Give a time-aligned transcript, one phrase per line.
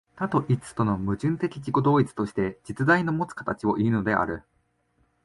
[0.15, 4.41] 多と一との矛盾的自己同一として、実在のもつ形をいうのである。